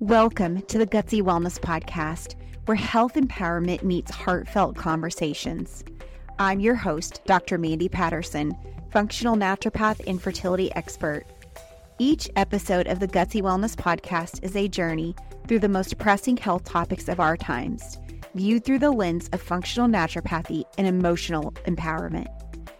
[0.00, 2.34] Welcome to the Gutsy Wellness Podcast,
[2.64, 5.84] where health empowerment meets heartfelt conversations.
[6.38, 7.58] I'm your host, Dr.
[7.58, 8.56] Mandy Patterson,
[8.90, 11.26] functional naturopath and fertility expert.
[11.98, 15.14] Each episode of the Gutsy Wellness Podcast is a journey
[15.46, 17.98] through the most pressing health topics of our times,
[18.34, 22.28] viewed through the lens of functional naturopathy and emotional empowerment.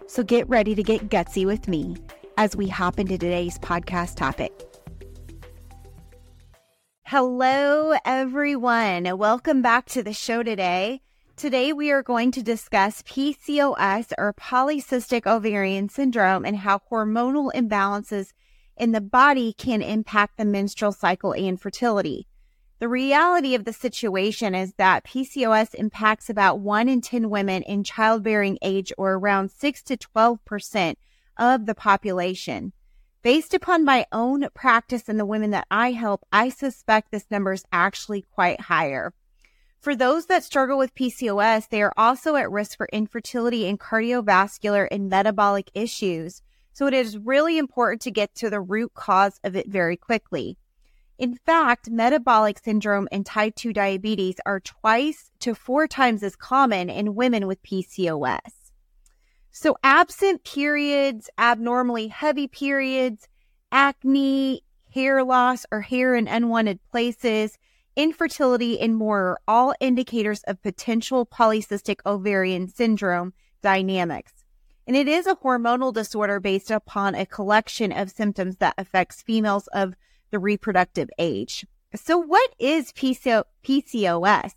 [0.07, 1.99] So get ready to get gutsy with me
[2.39, 4.70] as we hop into today's podcast topic.
[7.13, 9.19] Hello, everyone.
[9.19, 11.03] Welcome back to the show today.
[11.35, 18.33] Today, we are going to discuss PCOS or polycystic ovarian syndrome and how hormonal imbalances
[18.77, 22.29] in the body can impact the menstrual cycle and fertility.
[22.79, 27.83] The reality of the situation is that PCOS impacts about 1 in 10 women in
[27.83, 30.95] childbearing age or around 6 to 12%
[31.37, 32.73] of the population.
[33.23, 37.53] Based upon my own practice and the women that I help, I suspect this number
[37.53, 39.13] is actually quite higher.
[39.79, 44.89] For those that struggle with PCOS, they are also at risk for infertility and cardiovascular
[44.91, 46.41] and metabolic issues.
[46.73, 50.57] So it is really important to get to the root cause of it very quickly.
[51.19, 56.89] In fact, metabolic syndrome and type 2 diabetes are twice to four times as common
[56.89, 58.60] in women with PCOS.
[59.53, 63.29] So, absent periods, abnormally heavy periods,
[63.73, 64.63] acne,
[64.95, 67.59] hair loss, or hair in unwanted places,
[67.97, 74.33] infertility, and more are all indicators of potential polycystic ovarian syndrome dynamics.
[74.87, 79.69] And it is a hormonal disorder based upon a collection of symptoms that affects females
[79.69, 79.95] of
[80.31, 81.67] the reproductive age.
[81.95, 84.53] So, what is PCO- PCOS?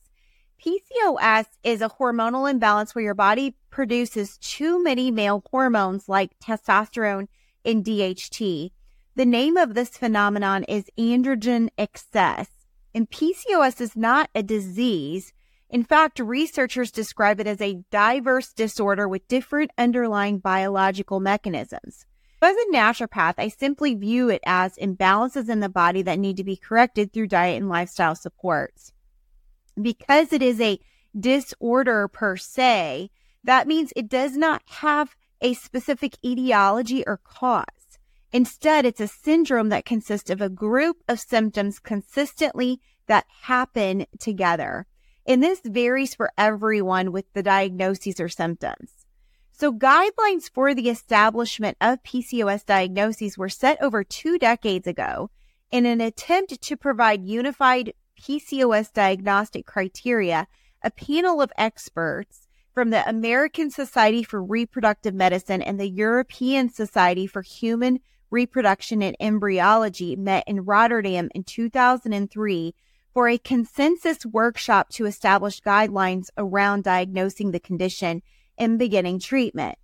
[0.64, 7.28] PCOS is a hormonal imbalance where your body produces too many male hormones like testosterone
[7.66, 8.72] and DHT.
[9.16, 12.47] The name of this phenomenon is androgen excess.
[12.95, 15.34] And PCOS is not a disease.
[15.69, 22.06] In fact, researchers describe it as a diverse disorder with different underlying biological mechanisms.
[22.41, 26.44] As a naturopath, I simply view it as imbalances in the body that need to
[26.46, 28.94] be corrected through diet and lifestyle supports
[29.81, 30.79] because it is a
[31.17, 33.09] disorder per se,
[33.44, 37.66] that means it does not have a specific etiology or cause.
[38.31, 44.88] Instead, it's a syndrome that consists of a group of symptoms consistently that happen together.
[45.25, 49.05] And this varies for everyone with the diagnoses or symptoms.
[49.51, 55.29] So guidelines for the establishment of PCOS diagnoses were set over two decades ago
[55.72, 60.47] in an attempt to provide unified PCOS diagnostic criteria,
[60.81, 67.28] a panel of experts from the American Society for Reproductive Medicine and the European Society
[67.28, 68.00] for Human
[68.31, 72.73] Reproduction and Embryology met in Rotterdam in 2003
[73.13, 78.22] for a consensus workshop to establish guidelines around diagnosing the condition
[78.57, 79.78] and beginning treatment.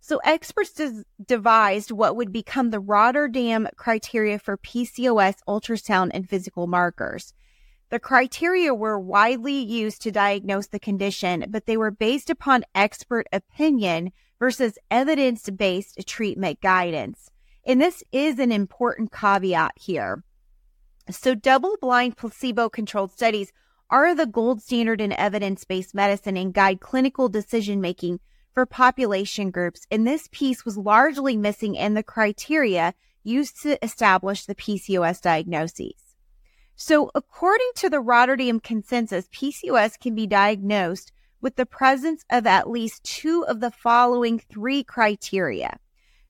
[0.00, 6.66] So experts des- devised what would become the Rotterdam criteria for PCOS ultrasound and physical
[6.66, 7.34] markers.
[7.92, 13.26] The criteria were widely used to diagnose the condition, but they were based upon expert
[13.30, 17.30] opinion versus evidence based treatment guidance.
[17.66, 20.24] And this is an important caveat here.
[21.10, 23.52] So, double blind placebo controlled studies
[23.90, 28.20] are the gold standard in evidence based medicine and guide clinical decision making
[28.54, 29.86] for population groups.
[29.90, 36.11] And this piece was largely missing in the criteria used to establish the PCOS diagnoses.
[36.84, 42.68] So, according to the Rotterdam Consensus, PCOS can be diagnosed with the presence of at
[42.68, 45.78] least two of the following three criteria.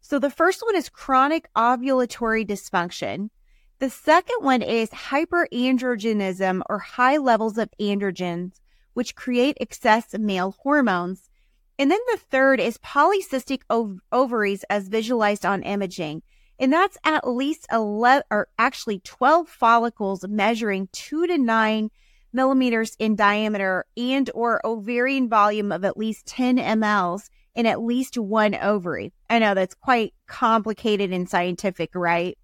[0.02, 3.30] So, the first one is chronic ovulatory dysfunction.
[3.78, 8.60] The second one is hyperandrogenism or high levels of androgens,
[8.92, 11.30] which create excess male hormones.
[11.78, 16.20] And then the third is polycystic ov- ovaries as visualized on imaging.
[16.58, 21.90] And that's at least 11 or actually 12 follicles measuring two to nine
[22.32, 28.16] millimeters in diameter and or ovarian volume of at least 10 mLs in at least
[28.16, 29.12] one ovary.
[29.28, 32.38] I know that's quite complicated and scientific, right?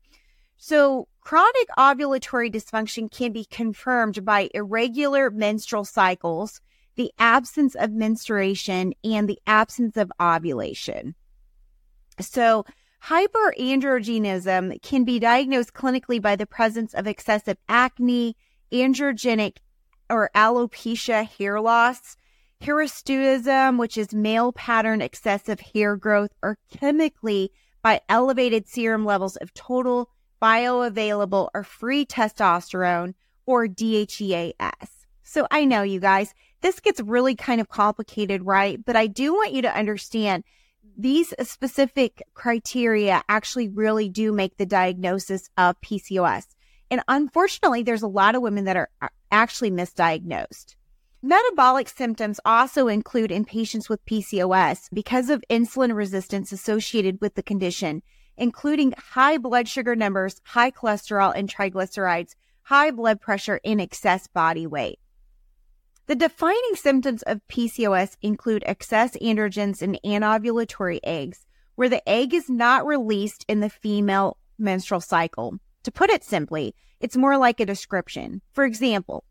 [0.59, 6.61] So chronic ovulatory dysfunction can be confirmed by irregular menstrual cycles,
[6.97, 11.15] the absence of menstruation, and the absence of ovulation.
[12.21, 12.65] So
[13.05, 18.37] Hyperandrogenism can be diagnosed clinically by the presence of excessive acne,
[18.73, 19.59] androgenic
[20.11, 22.17] or alopecia hair loss,
[22.63, 27.51] hirsutism, which is male pattern excessive hair growth, or chemically
[27.83, 30.11] by elevated serum levels of total
[30.43, 33.15] bioavailable or free testosterone,
[33.47, 35.07] or DHEAS.
[35.23, 38.85] So I know you guys, this gets really kind of complicated, right?
[38.85, 40.45] But I do want you to understand
[40.99, 46.57] these specific criteria actually really do make the diagnosis of PCOS.
[46.91, 48.91] And unfortunately, there's a lot of women that are
[49.31, 50.75] actually misdiagnosed.
[51.23, 57.43] Metabolic symptoms also include in patients with PCOS because of insulin resistance associated with the
[57.43, 58.03] condition,
[58.37, 64.67] including high blood sugar numbers, high cholesterol and triglycerides, high blood pressure, and excess body
[64.67, 64.99] weight.
[66.09, 71.45] The defining symptoms of PCOS include excess androgens and anovulatory eggs,
[71.75, 75.59] where the egg is not released in the female menstrual cycle.
[75.83, 78.41] To put it simply, it's more like a description.
[78.55, 79.25] For example,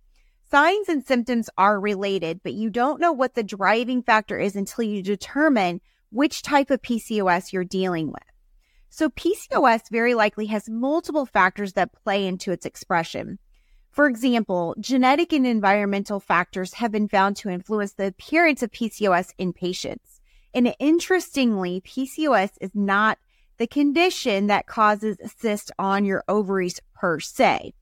[0.52, 4.84] signs and symptoms are related, but you don't know what the driving factor is until
[4.84, 5.82] you determine
[6.12, 8.22] which type of PCOS you're dealing with.
[8.90, 13.40] So PCOS very likely has multiple factors that play into its expression.
[13.98, 19.34] For example, genetic and environmental factors have been found to influence the appearance of PCOS
[19.40, 20.22] in patients.
[20.54, 23.18] And interestingly, PCOS is not
[23.58, 27.74] the condition that causes cyst on your ovaries per se.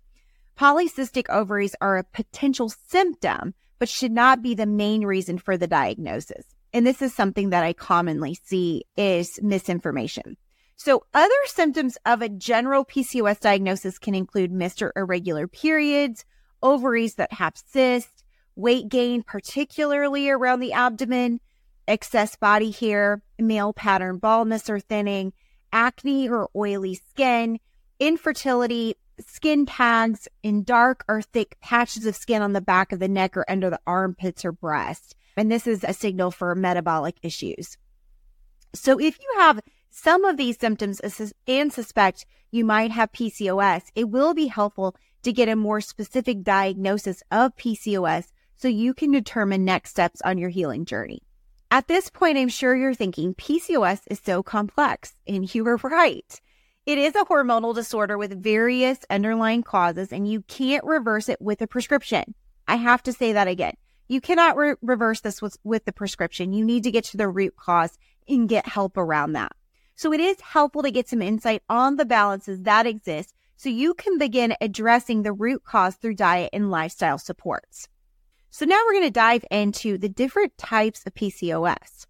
[0.57, 5.67] Polycystic ovaries are a potential symptom, but should not be the main reason for the
[5.67, 6.45] diagnosis.
[6.71, 10.37] And this is something that I commonly see is misinformation.
[10.77, 16.25] So other symptoms of a general PCOS diagnosis can include missed or irregular periods,
[16.61, 18.23] ovaries that have cysts,
[18.55, 21.39] weight gain, particularly around the abdomen,
[21.87, 25.33] excess body hair, male pattern baldness or thinning,
[25.71, 27.59] acne or oily skin,
[27.99, 33.07] infertility, skin tags, in dark or thick patches of skin on the back of the
[33.07, 35.15] neck or under the armpits or breast.
[35.37, 37.77] And this is a signal for metabolic issues.
[38.73, 39.61] So if you have
[39.97, 40.99] some of these symptoms
[41.47, 44.93] and suspect you might have PCOS, it will be helpful
[45.23, 50.37] to get a more specific diagnosis of PCOS so you can determine next steps on
[50.37, 51.21] your healing journey.
[51.71, 56.41] At this point, I'm sure you're thinking PCOS is so complex, and you are right.
[56.85, 61.61] It is a hormonal disorder with various underlying causes, and you can't reverse it with
[61.61, 62.35] a prescription.
[62.67, 63.75] I have to say that again.
[64.09, 66.51] You cannot re- reverse this with, with the prescription.
[66.51, 67.97] You need to get to the root cause
[68.27, 69.53] and get help around that.
[69.95, 73.93] So it is helpful to get some insight on the balances that exist so you
[73.93, 77.87] can begin addressing the root cause through diet and lifestyle supports.
[78.49, 82.05] So now we're going to dive into the different types of PCOS.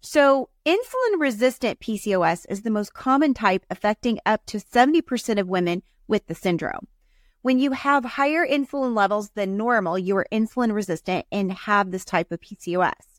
[0.00, 5.82] So insulin resistant PCOS is the most common type affecting up to 70% of women
[6.08, 6.88] with the syndrome.
[7.42, 12.04] When you have higher insulin levels than normal, you are insulin resistant and have this
[12.04, 13.09] type of PCOS.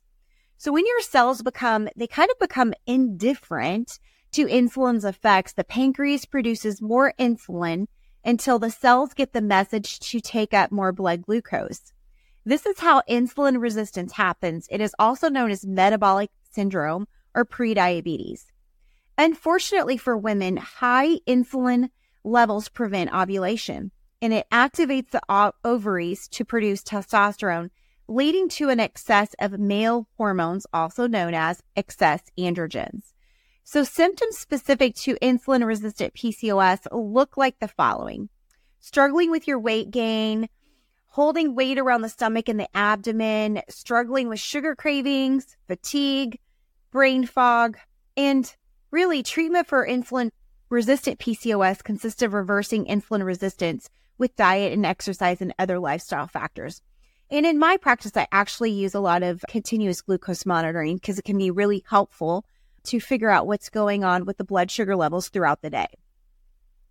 [0.61, 3.97] So when your cells become, they kind of become indifferent
[4.33, 7.87] to insulin's effects, the pancreas produces more insulin
[8.23, 11.93] until the cells get the message to take up more blood glucose.
[12.45, 14.67] This is how insulin resistance happens.
[14.69, 18.45] It is also known as metabolic syndrome or prediabetes.
[19.17, 21.89] Unfortunately for women, high insulin
[22.23, 23.89] levels prevent ovulation
[24.21, 27.71] and it activates the ovaries to produce testosterone
[28.07, 33.13] leading to an excess of male hormones, also known as excess androgens.
[33.63, 38.29] So symptoms specific to insulin resistant PCOS look like the following.
[38.79, 40.49] Struggling with your weight gain,
[41.07, 46.39] holding weight around the stomach and the abdomen, struggling with sugar cravings, fatigue,
[46.91, 47.77] brain fog,
[48.17, 48.55] and
[48.91, 50.31] really treatment for insulin
[50.69, 56.81] resistant PCOS consists of reversing insulin resistance with diet and exercise and other lifestyle factors.
[57.31, 61.23] And in my practice, I actually use a lot of continuous glucose monitoring because it
[61.23, 62.45] can be really helpful
[62.83, 65.87] to figure out what's going on with the blood sugar levels throughout the day.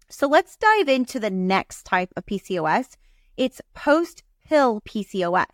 [0.09, 2.97] So let's dive into the next type of PCOS.
[3.37, 5.45] It's post pill PCOS.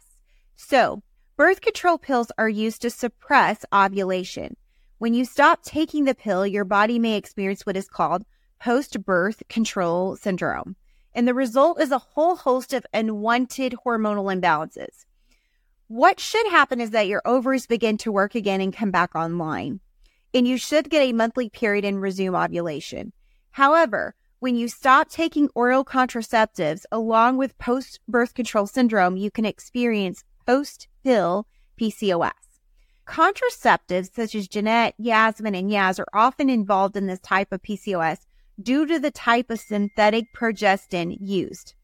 [0.55, 1.02] So
[1.37, 4.57] birth control pills are used to suppress ovulation.
[4.99, 8.25] When you stop taking the pill, your body may experience what is called
[8.61, 10.76] post birth control syndrome.
[11.17, 15.07] And the result is a whole host of unwanted hormonal imbalances.
[15.89, 19.81] What should happen is that your ovaries begin to work again and come back online.
[20.35, 23.15] And you should get a monthly period and resume ovulation.
[23.53, 29.47] However, when you stop taking oral contraceptives along with post birth control syndrome, you can
[29.47, 31.47] experience post pill
[31.81, 32.33] PCOS.
[33.07, 38.27] Contraceptives such as Jeanette, Yasmin, and Yaz are often involved in this type of PCOS
[38.61, 41.75] due to the type of synthetic progestin used.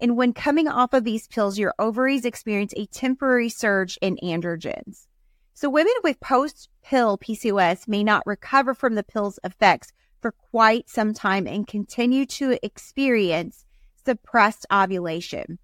[0.00, 5.06] And when coming off of these pills, your ovaries experience a temporary surge in androgens.
[5.54, 10.88] So women with post pill PCOS may not recover from the pill's effects for quite
[10.88, 13.64] some time and continue to experience
[14.04, 15.58] suppressed ovulation.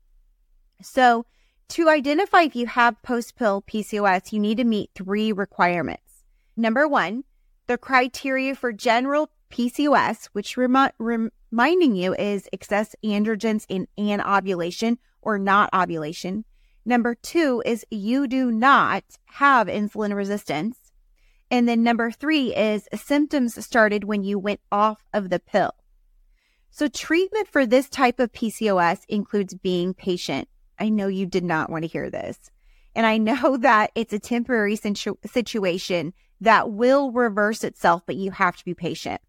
[0.82, 1.24] So,
[1.70, 6.24] to identify if you have post pill PCOS, you need to meet three requirements.
[6.56, 7.24] Number one,
[7.66, 15.38] the criteria for general PCOS, which remi- reminding you is excess androgens in anovulation or
[15.38, 16.44] not ovulation.
[16.84, 20.92] Number two is you do not have insulin resistance.
[21.50, 25.72] And then number three is symptoms started when you went off of the pill.
[26.70, 30.48] So treatment for this type of PCOS includes being patient.
[30.78, 32.50] I know you did not want to hear this.
[32.94, 38.30] And I know that it's a temporary situ- situation that will reverse itself, but you
[38.30, 39.20] have to be patient.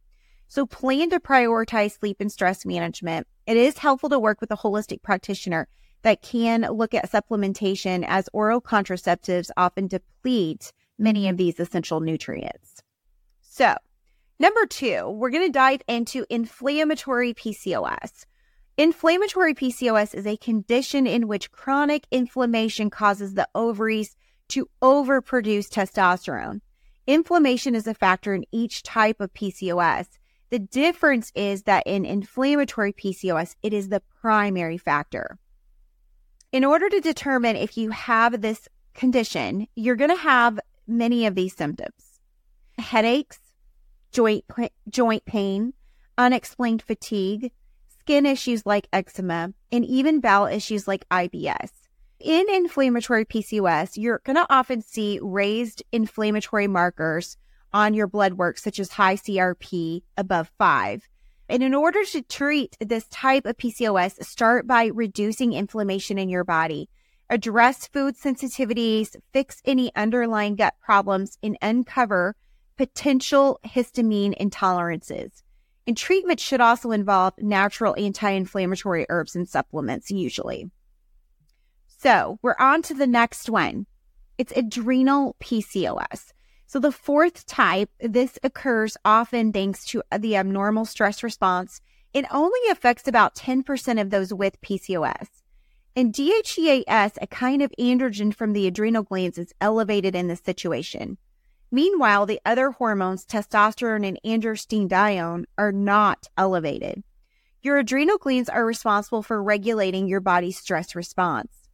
[0.48, 3.27] So plan to prioritize sleep and stress management.
[3.46, 5.68] It is helpful to work with a holistic practitioner
[6.04, 12.82] that can look at supplementation as oral contraceptives often deplete many of these essential nutrients.
[13.42, 13.75] So,
[14.39, 18.25] number two, we're going to dive into inflammatory PCOS.
[18.77, 24.16] Inflammatory PCOS is a condition in which chronic inflammation causes the ovaries
[24.50, 26.62] to overproduce testosterone.
[27.08, 30.08] Inflammation is a factor in each type of PCOS.
[30.50, 35.38] The difference is that in inflammatory PCOS, it is the primary factor.
[36.51, 41.36] In order to determine if you have this condition, you're going to have many of
[41.36, 42.20] these symptoms
[42.77, 43.39] headaches,
[44.12, 44.46] joint,
[44.88, 45.74] joint pain,
[46.18, 47.51] unexplained fatigue,
[48.00, 51.72] skin issues like eczema, and even bowel issues like IBS.
[52.20, 57.38] In inflammatory PCOS, you're going to often see raised inflammatory markers
[57.74, 61.07] on your blood work, such as high CRP above five.
[61.50, 66.43] And in order to treat this type of PCOS, start by reducing inflammation in your
[66.43, 66.89] body
[67.29, 72.36] address food sensitivities, fix any underlying gut problems, and uncover
[72.77, 75.43] potential histamine intolerances.
[75.86, 80.69] And treatment should also involve natural anti inflammatory herbs and supplements, usually.
[81.88, 83.88] So we're on to the next one.
[84.38, 86.33] It's adrenal PCOS.
[86.67, 91.79] So the fourth type, this occurs often thanks to the abnormal stress response.
[92.13, 95.27] It only affects about 10% of those with PCOS.
[95.95, 101.17] And DHEAS, a kind of androgen from the adrenal glands, is elevated in this situation.
[101.71, 107.01] Meanwhile, the other hormones, testosterone and androstenedione, are not elevated.
[107.62, 111.66] Your adrenal glands are responsible for regulating your body's stress response.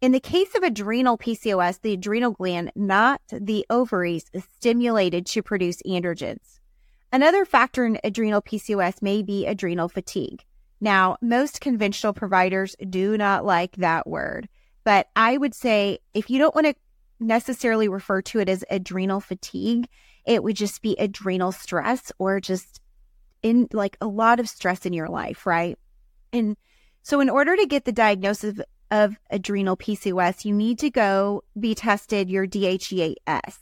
[0.00, 5.42] In the case of adrenal PCOS, the adrenal gland, not the ovaries, is stimulated to
[5.42, 6.58] produce androgens.
[7.12, 10.42] Another factor in adrenal PCOS may be adrenal fatigue.
[10.80, 14.48] Now, most conventional providers do not like that word,
[14.84, 16.74] but I would say if you don't want to
[17.18, 19.86] necessarily refer to it as adrenal fatigue,
[20.24, 22.80] it would just be adrenal stress or just
[23.42, 25.78] in like a lot of stress in your life, right?
[26.32, 26.56] And
[27.02, 31.74] so, in order to get the diagnosis of, adrenal PCOS, you need to go be
[31.74, 33.58] tested your DHEAS.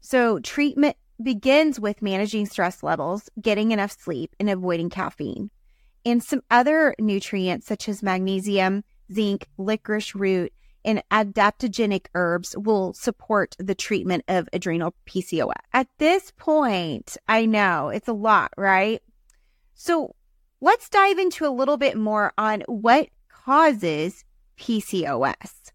[0.00, 5.50] So, treatment begins with managing stress levels, getting enough sleep, and avoiding caffeine
[6.04, 10.52] and some other nutrients such as magnesium, zinc, licorice root,
[10.84, 15.52] and adaptogenic herbs will support the treatment of adrenal PCOS.
[15.72, 19.02] At this point, I know it's a lot, right?
[19.74, 20.14] So
[20.60, 24.24] let's dive into a little bit more on what causes
[24.58, 25.72] PCOS.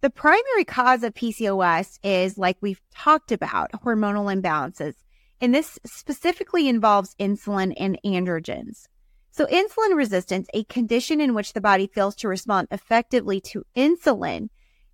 [0.00, 4.94] The primary cause of PCOS is, like we've talked about, hormonal imbalances.
[5.42, 8.86] And this specifically involves insulin and androgens.
[9.30, 14.48] So, insulin resistance, a condition in which the body fails to respond effectively to insulin,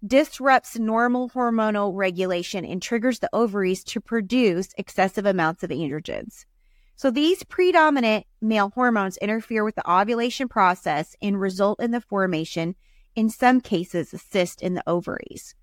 [0.06, 6.44] disrupts normal hormonal regulation and triggers the ovaries to produce excessive amounts of androgens.
[6.96, 12.74] So, these predominant male hormones interfere with the ovulation process and result in the formation,
[13.16, 15.54] in some cases, a cyst in the ovaries.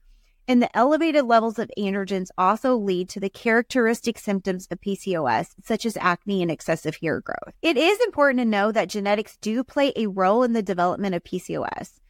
[0.45, 5.85] And the elevated levels of androgens also lead to the characteristic symptoms of PCOS, such
[5.85, 7.53] as acne and excessive hair growth.
[7.61, 11.23] It is important to know that genetics do play a role in the development of
[11.23, 12.01] PCOS.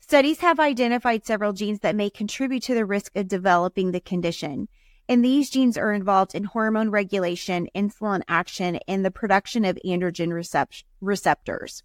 [0.00, 4.68] Studies have identified several genes that may contribute to the risk of developing the condition.
[5.08, 10.30] And these genes are involved in hormone regulation, insulin action, and the production of androgen
[10.30, 11.84] recept- receptors.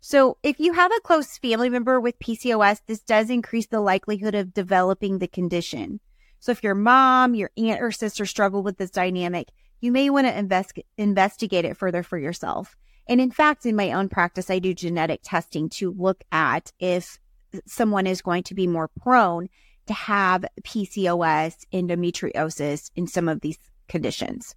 [0.00, 4.34] So, if you have a close family member with PCOS, this does increase the likelihood
[4.34, 5.98] of developing the condition.
[6.38, 9.48] So, if your mom, your aunt, or sister struggle with this dynamic,
[9.80, 12.76] you may want to invest- investigate it further for yourself.
[13.08, 17.18] And in fact, in my own practice, I do genetic testing to look at if
[17.66, 19.48] someone is going to be more prone
[19.86, 24.54] to have PCOS, endometriosis, and some of these conditions.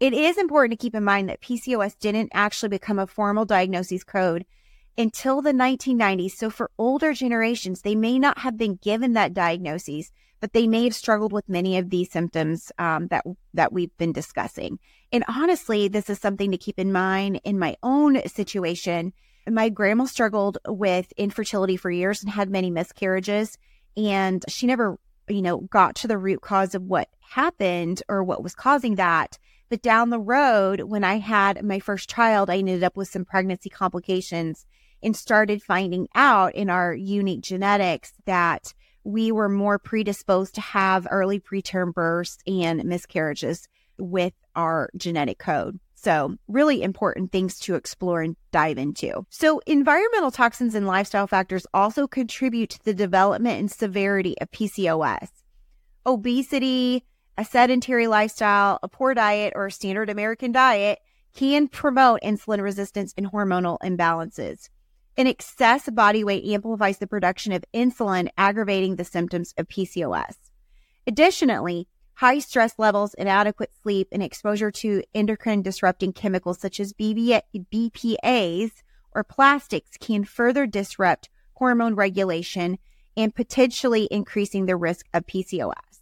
[0.00, 4.02] It is important to keep in mind that PCOS didn't actually become a formal diagnosis
[4.02, 4.44] code
[4.96, 6.32] until the 1990s.
[6.32, 10.10] So for older generations, they may not have been given that diagnosis,
[10.40, 13.24] but they may have struggled with many of these symptoms um, that
[13.54, 14.78] that we've been discussing.
[15.12, 19.12] And honestly, this is something to keep in mind in my own situation.
[19.48, 23.58] My grandma struggled with infertility for years and had many miscarriages,
[23.96, 24.98] and she never,
[25.28, 29.38] you know, got to the root cause of what happened or what was causing that.
[29.70, 33.24] But down the road, when I had my first child, I ended up with some
[33.24, 34.66] pregnancy complications
[35.04, 38.72] and started finding out in our unique genetics that
[39.04, 43.68] we were more predisposed to have early preterm births and miscarriages
[43.98, 45.78] with our genetic code.
[45.94, 49.24] So, really important things to explore and dive into.
[49.30, 55.28] So, environmental toxins and lifestyle factors also contribute to the development and severity of PCOS.
[56.04, 57.04] Obesity,
[57.38, 60.98] a sedentary lifestyle, a poor diet, or a standard American diet
[61.34, 64.68] can promote insulin resistance and hormonal imbalances.
[65.16, 70.34] An excess body weight amplifies the production of insulin, aggravating the symptoms of PCOS.
[71.06, 78.70] Additionally, high stress levels, inadequate sleep, and exposure to endocrine disrupting chemicals such as BPAs
[79.12, 82.78] or plastics can further disrupt hormone regulation
[83.16, 86.00] and potentially increasing the risk of PCOS.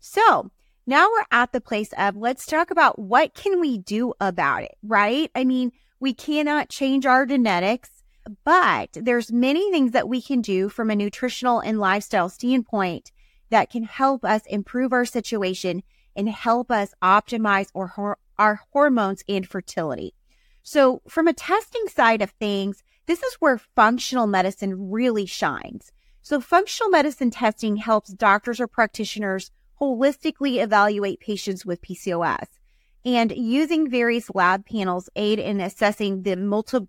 [0.00, 0.50] So,
[0.84, 4.76] now we're at the place of let's talk about what can we do about it,
[4.82, 5.30] right?
[5.36, 7.97] I mean, we cannot change our genetics
[8.44, 13.12] but there's many things that we can do from a nutritional and lifestyle standpoint
[13.50, 15.82] that can help us improve our situation
[16.14, 20.14] and help us optimize our, our hormones and fertility.
[20.62, 25.92] So from a testing side of things, this is where functional medicine really shines.
[26.20, 32.46] So functional medicine testing helps doctors or practitioners holistically evaluate patients with PCOS
[33.04, 36.88] and using various lab panels aid in assessing the multiple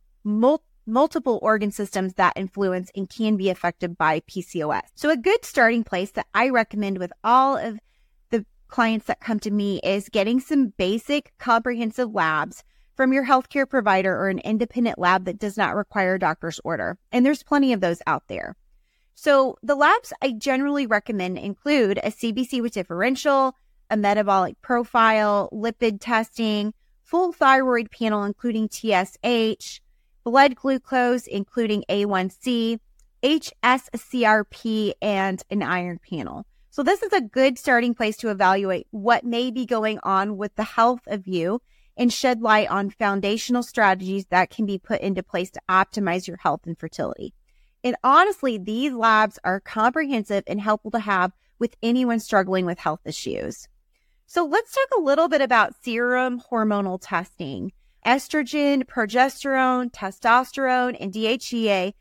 [0.89, 4.81] multiple organ systems that influence and can be affected by PCOS.
[4.95, 7.79] So, a good starting place that I recommend with all of
[8.29, 12.63] the clients that come to me is getting some basic comprehensive labs
[12.95, 16.97] from your healthcare provider or an independent lab that does not require a doctor's order.
[17.11, 18.55] And there's plenty of those out there.
[19.15, 23.55] So, the labs I generally recommend include a CBC with differential,
[23.89, 29.81] a metabolic profile, lipid testing, full thyroid panel, including TSH
[30.29, 32.79] blood glucose, including A1C,
[33.23, 36.45] HSCRP, and an iron panel.
[36.69, 40.55] So, this is a good starting place to evaluate what may be going on with
[40.55, 41.63] the health of you
[41.97, 46.37] and shed light on foundational strategies that can be put into place to optimize your
[46.37, 47.33] health and fertility.
[47.83, 53.01] And honestly, these labs are comprehensive and helpful to have with anyone struggling with health
[53.03, 53.67] issues.
[54.27, 57.71] So, let's talk a little bit about serum hormonal testing.
[58.05, 61.93] Estrogen, progesterone, testosterone, and DHEA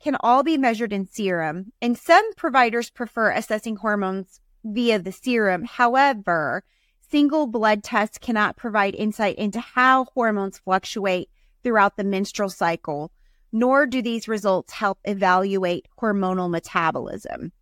[0.00, 5.64] can all be measured in serum, and some providers prefer assessing hormones via the serum.
[5.64, 6.64] However,
[7.00, 11.30] single blood tests cannot provide insight into how hormones fluctuate
[11.62, 13.12] throughout the menstrual cycle,
[13.52, 17.52] nor do these results help evaluate hormonal metabolism.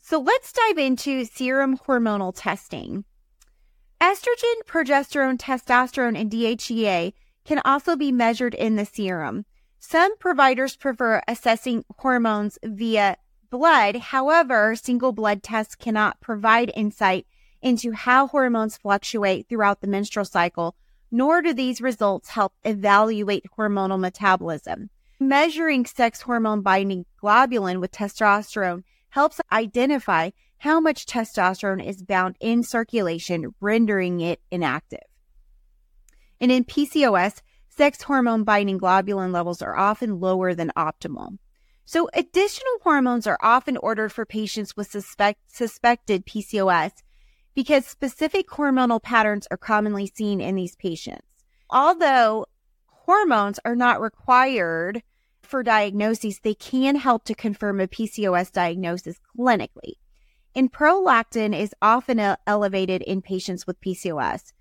[0.00, 3.04] So let's dive into serum hormonal testing.
[4.02, 7.12] Estrogen, progesterone, testosterone, and DHEA
[7.44, 9.44] can also be measured in the serum.
[9.78, 13.16] Some providers prefer assessing hormones via
[13.48, 13.94] blood.
[13.98, 17.28] However, single blood tests cannot provide insight
[17.62, 20.74] into how hormones fluctuate throughout the menstrual cycle,
[21.12, 24.90] nor do these results help evaluate hormonal metabolism.
[25.20, 30.30] Measuring sex hormone binding globulin with testosterone helps identify
[30.62, 35.00] how much testosterone is bound in circulation, rendering it inactive.
[36.40, 41.38] And in PCOS, sex hormone binding globulin levels are often lower than optimal.
[41.84, 46.92] So, additional hormones are often ordered for patients with suspect, suspected PCOS
[47.56, 51.26] because specific hormonal patterns are commonly seen in these patients.
[51.70, 52.46] Although
[52.86, 55.02] hormones are not required
[55.42, 59.94] for diagnosis, they can help to confirm a PCOS diagnosis clinically.
[60.54, 64.52] And prolactin is often elevated in patients with PCOS.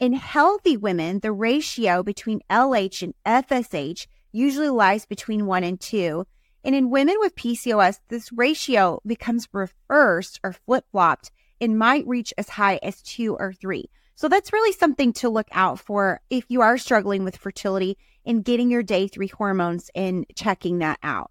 [0.00, 6.26] In healthy women, the ratio between LH and FSH usually lies between 1 and 2.
[6.64, 11.30] And in women with PCOS, this ratio becomes reversed or flip flopped
[11.60, 13.88] and might reach as high as 2 or 3.
[14.16, 18.44] So that's really something to look out for if you are struggling with fertility and
[18.44, 21.30] getting your day three hormones and checking that out.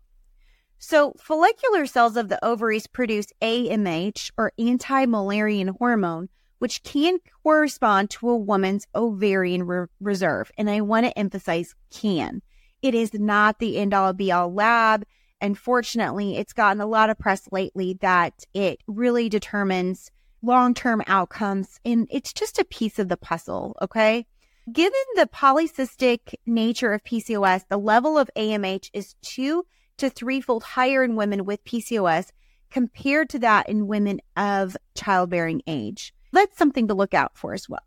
[0.86, 6.28] So, follicular cells of the ovaries produce AMH or anti Mullerian hormone,
[6.60, 10.52] which can correspond to a woman's ovarian re- reserve.
[10.58, 12.42] And I want to emphasize can.
[12.82, 15.06] It is not the end all be all lab.
[15.40, 21.80] Unfortunately, it's gotten a lot of press lately that it really determines long term outcomes.
[21.86, 23.78] And it's just a piece of the puzzle.
[23.82, 24.26] Okay.
[24.70, 29.66] Given the polycystic nature of PCOS, the level of AMH is two
[29.98, 32.30] to threefold higher in women with PCOS
[32.70, 36.14] compared to that in women of childbearing age.
[36.32, 37.84] That's something to look out for as well.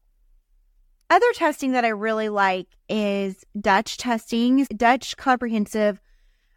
[1.09, 4.67] Other testing that I really like is Dutch testing.
[4.77, 6.01] Dutch comprehensive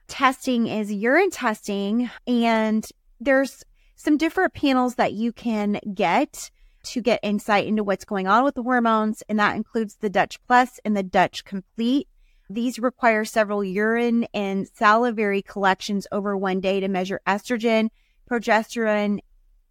[0.07, 2.87] testing is urine testing, and
[3.19, 3.63] there's
[3.95, 6.49] some different panels that you can get
[6.83, 10.39] to get insight into what's going on with the hormones, and that includes the Dutch
[10.47, 12.07] Plus and the Dutch Complete.
[12.49, 17.89] These require several urine and salivary collections over one day to measure estrogen,
[18.29, 19.19] progesterone,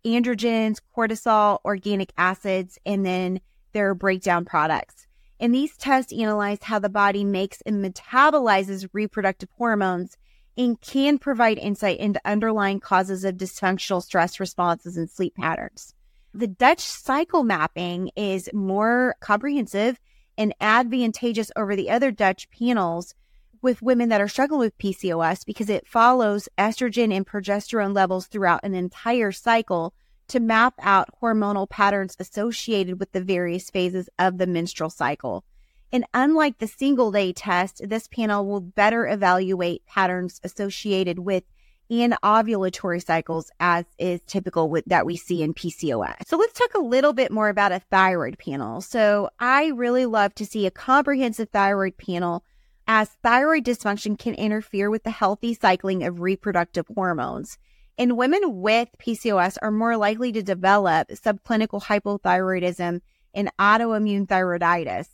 [0.05, 3.41] androgens, cortisol, organic acids, and then
[3.73, 5.07] their breakdown products.
[5.41, 10.17] And these tests analyze how the body makes and metabolizes reproductive hormones
[10.57, 15.95] and can provide insight into underlying causes of dysfunctional stress responses and sleep patterns.
[16.35, 19.99] The Dutch cycle mapping is more comprehensive
[20.39, 23.15] and advantageous over the other Dutch panels
[23.61, 28.61] with women that are struggling with PCOS because it follows estrogen and progesterone levels throughout
[28.63, 29.93] an entire cycle
[30.29, 35.45] to map out hormonal patterns associated with the various phases of the menstrual cycle.
[35.91, 41.45] And unlike the single day test, this panel will better evaluate patterns associated with
[41.91, 46.27] anovulatory cycles as is typical with that we see in PCOS.
[46.27, 48.81] So let's talk a little bit more about a thyroid panel.
[48.81, 52.45] So I really love to see a comprehensive thyroid panel
[52.87, 57.59] as thyroid dysfunction can interfere with the healthy cycling of reproductive hormones.
[57.99, 63.01] And women with PCOS are more likely to develop subclinical hypothyroidism
[63.35, 65.09] and autoimmune thyroiditis.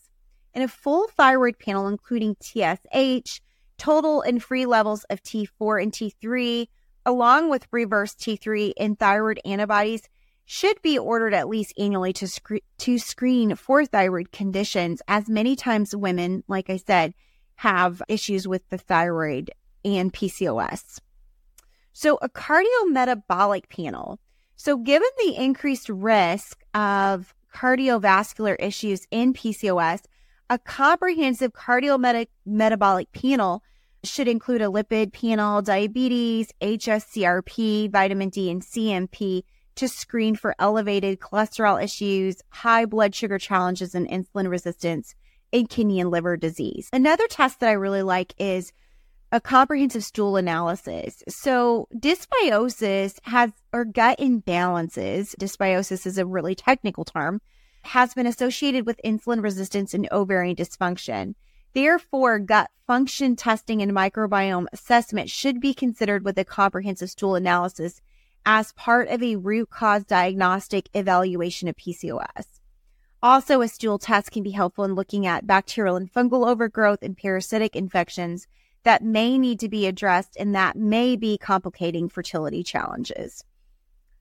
[0.53, 3.41] And a full thyroid panel, including TSH,
[3.79, 6.69] total and free levels of T4 and T3,
[7.07, 10.03] along with reverse T3 and thyroid antibodies,
[10.45, 15.57] should be ordered at least annually to, sc- to screen for thyroid conditions, as many
[15.57, 17.15] times women, like I said,
[17.57, 19.51] have issues with the thyroid
[19.85, 21.01] and PCOS.
[21.93, 24.19] So, a cardiometabolic panel.
[24.57, 30.03] So, given the increased risk of cardiovascular issues in PCOS,
[30.51, 33.63] a comprehensive cardiometabolic panel
[34.05, 39.43] should include a lipid panel, diabetes, HSCRP, vitamin D, and CMP
[39.77, 45.15] to screen for elevated cholesterol issues, high blood sugar challenges, and insulin resistance
[45.53, 46.89] in kidney and liver disease.
[46.93, 48.73] Another test that I really like is
[49.33, 51.23] a comprehensive stool analysis.
[51.29, 57.41] So dysbiosis has, or gut imbalances, dysbiosis is a really technical term,
[57.85, 61.35] has been associated with insulin resistance and ovarian dysfunction.
[61.75, 68.01] Therefore, gut function testing and microbiome assessment should be considered with a comprehensive stool analysis
[68.47, 72.61] as part of a root cause diagnostic evaluation of PCOS.
[73.23, 77.17] Also, a stool test can be helpful in looking at bacterial and fungal overgrowth and
[77.17, 78.47] parasitic infections
[78.83, 83.45] that may need to be addressed and that may be complicating fertility challenges.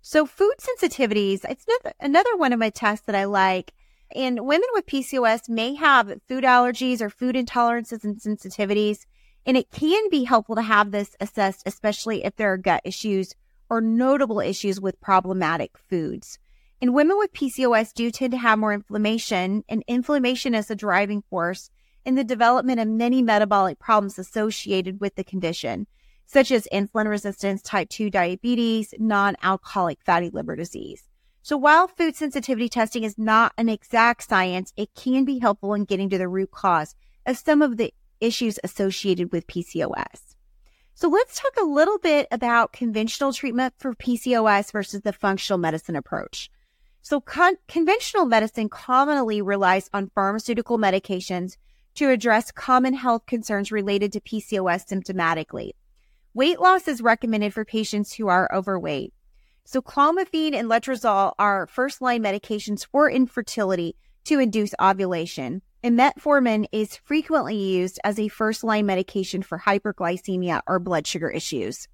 [0.05, 1.65] So, food sensitivities, it's
[1.97, 3.71] another one of my tests that I like.
[4.13, 9.05] And women with PCOS may have food allergies or food intolerances and sensitivities.
[9.45, 13.33] And it can be helpful to have this assessed, especially if there are gut issues
[13.69, 16.37] or notable issues with problematic foods.
[16.81, 21.23] And women with PCOS do tend to have more inflammation, and inflammation is a driving
[21.29, 21.69] force
[22.03, 25.87] in the development of many metabolic problems associated with the condition,
[26.25, 31.07] such as insulin resistance, type 2 diabetes, non alcoholic fatty liver disease.
[31.41, 35.83] So while food sensitivity testing is not an exact science, it can be helpful in
[35.83, 40.35] getting to the root cause of some of the issues associated with PCOS.
[40.95, 45.95] So let's talk a little bit about conventional treatment for PCOS versus the functional medicine
[45.95, 46.49] approach.
[47.01, 51.57] So con- conventional medicine commonly relies on pharmaceutical medications
[51.95, 55.71] to address common health concerns related to PCOS symptomatically.
[56.35, 59.13] Weight loss is recommended for patients who are overweight.
[59.65, 65.61] So clomiphene and letrozole are first line medications for infertility to induce ovulation.
[65.83, 71.29] And metformin is frequently used as a first line medication for hyperglycemia or blood sugar
[71.29, 71.87] issues.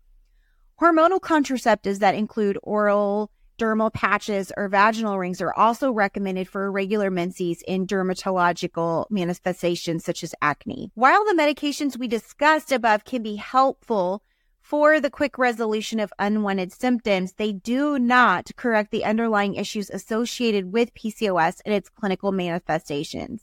[0.80, 7.12] Hormonal contraceptives that include oral dermal patches or vaginal rings are also recommended for irregular
[7.12, 10.92] menses in dermatological manifestations such as acne.
[10.96, 14.24] While the medications we discussed above can be helpful
[14.70, 20.72] for the quick resolution of unwanted symptoms, they do not correct the underlying issues associated
[20.72, 23.42] with PCOS and its clinical manifestations.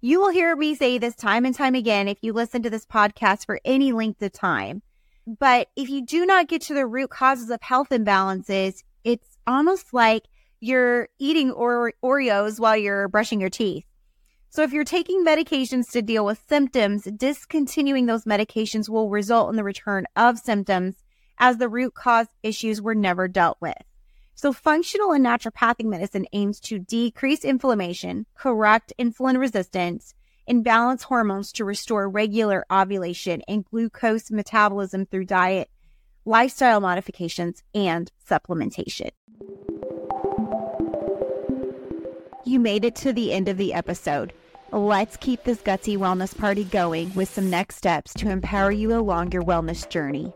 [0.00, 2.86] You will hear me say this time and time again if you listen to this
[2.86, 4.82] podcast for any length of time.
[5.26, 9.92] But if you do not get to the root causes of health imbalances, it's almost
[9.92, 10.26] like
[10.60, 13.84] you're eating Oreos while you're brushing your teeth.
[14.54, 19.56] So if you're taking medications to deal with symptoms, discontinuing those medications will result in
[19.56, 20.96] the return of symptoms
[21.38, 23.78] as the root cause issues were never dealt with.
[24.34, 30.12] So functional and naturopathic medicine aims to decrease inflammation, correct insulin resistance,
[30.46, 35.70] and balance hormones to restore regular ovulation and glucose metabolism through diet,
[36.26, 39.12] lifestyle modifications, and supplementation.
[42.44, 44.34] You made it to the end of the episode.
[44.74, 49.32] Let's keep this gutsy wellness party going with some next steps to empower you along
[49.32, 50.32] your wellness journey.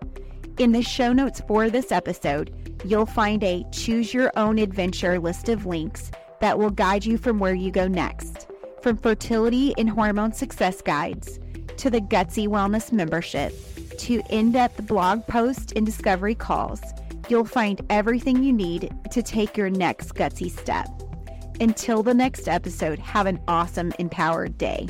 [0.59, 5.49] In the show notes for this episode, you'll find a choose your own adventure list
[5.49, 6.11] of links
[6.42, 8.46] that will guide you from where you go next.
[8.83, 11.40] From fertility and hormone success guides
[11.79, 13.55] to the Gutsy Wellness membership
[14.01, 16.83] to in depth blog posts and discovery calls,
[17.31, 20.88] you'll find everything you need to take your next gutsy step.
[21.61, 24.88] Until the next episode, have an awesome, empowered day.